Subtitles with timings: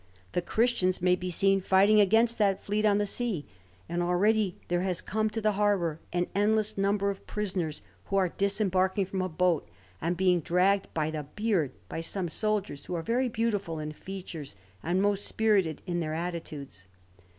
[0.31, 3.45] The Christians may be seen fighting against that fleet on the sea;
[3.87, 8.29] and already there has come to the harbour an endless number of prisoners, who are
[8.29, 9.69] disembarking from a boat
[10.01, 14.55] and being dragged by the beard by some soldiers, who are very beautiful in features
[14.81, 16.87] and most spirited in their attitudes.